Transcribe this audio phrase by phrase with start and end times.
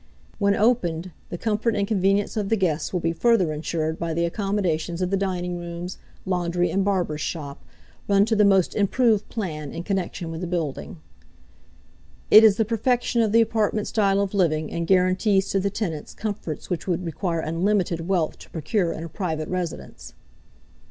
[0.39, 4.25] When opened the comfort and convenience of the guests will be further insured by the
[4.25, 7.63] accommodations of the dining rooms, laundry, and barber's shop,
[8.07, 10.97] run to the most improved plan, in connection with the building.
[12.31, 16.15] It is the perfection of the apartment style of living, and guarantees to the tenants
[16.15, 20.15] comforts which would require unlimited wealth to procure in a private residence.